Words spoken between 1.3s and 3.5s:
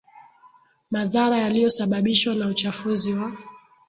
yaliyosababishwa na uchafuzi wa